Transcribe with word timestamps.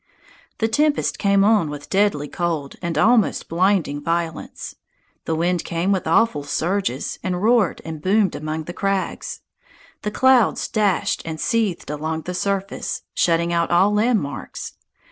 The 0.57 0.67
tempest 0.67 1.19
came 1.19 1.43
on 1.43 1.69
with 1.69 1.87
deadly 1.87 2.27
cold 2.27 2.75
and 2.81 2.97
almost 2.97 3.47
blinding 3.47 4.01
violence. 4.01 4.73
The 5.25 5.35
wind 5.35 5.63
came 5.63 5.91
with 5.91 6.07
awful 6.07 6.41
surges, 6.43 7.19
and 7.21 7.39
roared 7.43 7.83
and 7.85 8.01
boomed 8.01 8.33
among 8.33 8.63
the 8.63 8.73
crags. 8.73 9.41
The 10.01 10.09
clouds 10.09 10.67
dashed 10.67 11.21
and 11.23 11.39
seethed 11.39 11.91
along 11.91 12.23
the 12.23 12.33
surface, 12.33 13.03
shutting 13.13 13.53
out 13.53 13.69
all 13.69 13.93
landmarks. 13.93 14.73